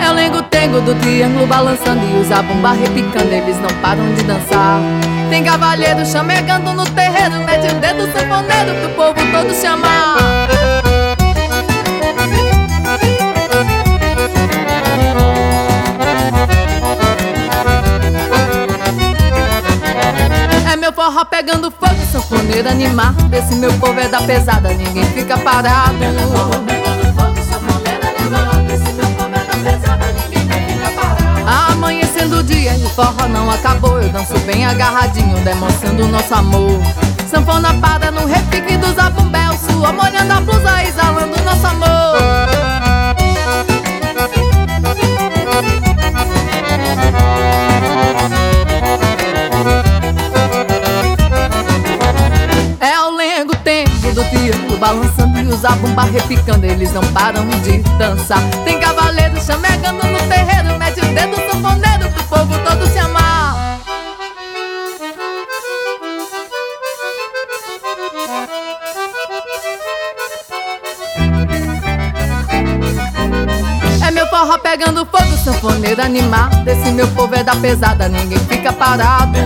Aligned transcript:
É 0.00 0.10
o 0.10 0.12
lengo-tengo 0.12 0.80
do 0.80 0.94
triângulo 0.96 1.46
balançando 1.46 2.00
E 2.04 2.20
os 2.20 2.30
abumba 2.30 2.72
repicando, 2.72 3.32
eles 3.32 3.58
não 3.58 3.68
param 3.80 4.12
de 4.14 4.22
dançar. 4.22 4.80
Tem 5.30 5.42
cavalheiro 5.42 6.04
chamegando 6.04 6.72
no 6.72 6.84
terreiro 6.84 7.44
Mete 7.44 7.72
o 7.72 7.74
dedo 7.80 8.06
sanfoneiro 8.12 8.74
pro 8.80 8.90
povo 8.90 9.32
todo 9.32 9.54
chamar 9.54 9.97
É 20.88 20.90
meu 20.90 21.04
forró 21.04 21.22
pegando 21.26 21.70
fogo, 21.70 22.00
sanfoneiro 22.10 22.66
animar 22.66 23.12
Desse 23.28 23.54
meu 23.54 23.70
povo 23.74 24.00
é 24.00 24.08
da 24.08 24.22
pesada, 24.22 24.70
ninguém 24.72 25.04
fica 25.12 25.36
parado. 25.36 25.98
Amanhecendo 31.46 32.38
o 32.38 32.42
dia 32.42 32.74
e 32.74 32.84
o 32.86 32.88
forró 32.88 33.28
não 33.28 33.50
acabou. 33.50 34.00
Eu 34.00 34.08
danço 34.08 34.38
bem 34.46 34.64
agarradinho, 34.64 35.36
demonstrando 35.44 36.04
o 36.04 36.08
nosso 36.08 36.34
amor. 36.34 36.80
Sanfona 37.30 37.74
para 37.74 38.10
no 38.10 38.24
repique 38.24 38.78
dos 38.78 38.87
balançando 54.88 55.38
e 55.38 55.46
os 55.46 55.64
abumba 55.66 56.04
repicando, 56.04 56.64
eles 56.64 56.92
não 56.94 57.02
param 57.12 57.46
de 57.62 57.78
dançar. 57.98 58.40
Tem 58.64 58.80
cavaleiro 58.80 59.38
chamegando 59.38 60.02
no 60.06 60.18
terreiro, 60.28 60.78
mete 60.78 61.00
o 61.00 61.14
dedo 61.14 61.36
sanfoneiro 61.50 62.10
pro 62.10 62.24
povo 62.24 62.58
todo 62.64 62.86
se 62.90 62.98
amar. 62.98 63.78
É 74.06 74.10
meu 74.10 74.26
forró 74.28 74.56
pegando 74.56 75.04
fogo, 75.04 75.36
sanfoneiro 75.44 76.00
animar. 76.00 76.48
Desse 76.64 76.90
meu 76.92 77.08
povo 77.08 77.34
é 77.34 77.44
da 77.44 77.54
pesada, 77.56 78.08
ninguém 78.08 78.38
fica 78.38 78.72
parado. 78.72 79.38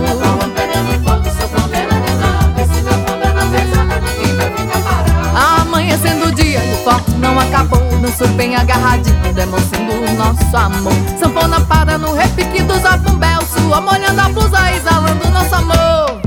Não 7.23 7.39
acabou. 7.39 7.79
Danço 8.01 8.27
bem 8.35 8.55
agarradinho, 8.55 9.33
demonstrando 9.33 9.93
o 9.93 10.13
nosso 10.13 10.57
amor. 10.57 10.93
Sanfona 11.17 11.59
para 11.61 11.97
no 11.97 12.13
repique 12.13 12.61
dos 12.61 12.85
abumbel. 12.85 13.41
Sua 13.41 13.79
molhando 13.81 14.21
a 14.21 14.29
blusa, 14.29 14.71
exalando 14.73 15.25
o 15.25 15.31
nosso 15.31 15.55
amor. 15.55 16.21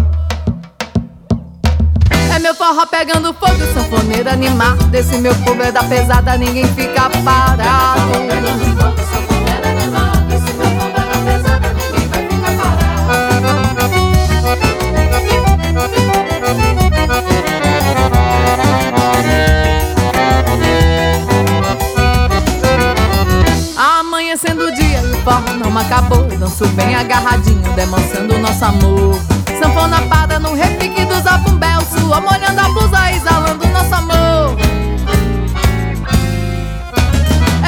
É 2.34 2.38
meu 2.38 2.55
forró 2.55 2.86
pegando 2.86 3.34
fogo, 3.34 3.75
sanfoneiro 3.75 4.30
animar. 4.30 4.77
Desse 4.91 5.19
meu 5.19 5.34
povo 5.36 5.62
é 5.62 5.70
da 5.70 5.84
pesada, 5.84 6.36
ninguém 6.38 6.66
fica 6.75 7.10
parado. 7.22 8.85
Amanhecendo 24.17 24.64
o 24.64 24.72
dia 24.75 25.03
e 25.03 25.12
o 25.12 25.19
forró 25.19 25.53
não 25.59 25.77
acabou. 25.77 26.22
Danço 26.38 26.66
bem 26.69 26.94
agarradinho, 26.94 27.71
demonstrando 27.75 28.38
nosso 28.38 28.65
amor. 28.65 29.21
Sanfona 29.62 30.00
para 30.09 30.38
no 30.38 30.54
repique 30.54 31.04
dos 31.04 31.27
abumbel. 31.27 31.82
Sua 31.82 32.19
molhando 32.19 32.59
a 32.59 32.69
blusa, 32.71 33.12
exalando 33.12 33.66
nosso 33.69 33.94
amor. 33.94 34.56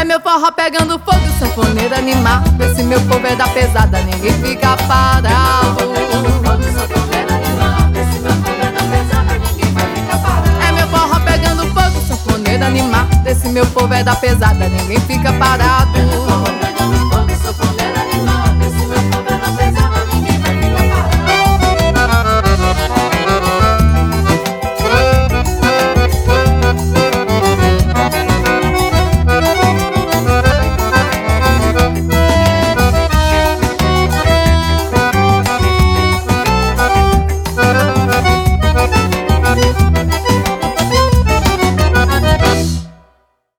É 0.01 0.05
meu 0.05 0.19
forró 0.23 0.51
pegando 0.51 0.99
fogo, 1.01 1.29
sanfoneiro 1.39 1.95
animar. 1.95 2.43
Esse 2.59 2.83
meu 2.83 3.01
povo 3.03 3.27
é 3.27 3.37
da 3.37 3.47
pesada, 3.49 4.01
ninguém 4.01 4.33
fica 4.33 4.75
parado. 4.89 5.93
É 10.67 10.73
meu 10.73 10.89
forró 10.89 11.21
pegando 11.21 11.63
fogo, 11.75 12.01
sanfoneiro 12.09 12.65
animar. 12.65 13.05
Desse 13.23 13.49
meu 13.49 13.67
povo 13.67 13.93
é 13.93 14.03
da 14.03 14.17
pesada, 14.17 14.67
ninguém 14.67 14.99
fica 15.01 15.31
parado. 15.35 15.58